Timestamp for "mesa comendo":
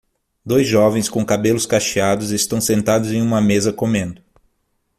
3.39-4.19